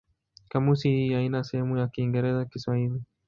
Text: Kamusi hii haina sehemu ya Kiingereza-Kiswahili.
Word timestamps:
Kamusi 0.49 0.89
hii 0.89 1.13
haina 1.13 1.43
sehemu 1.43 1.77
ya 1.77 1.87
Kiingereza-Kiswahili. 1.87 3.01